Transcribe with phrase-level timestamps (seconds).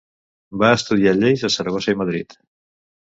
[0.61, 2.37] Va estudiar lleis a Saragossa i Madrid.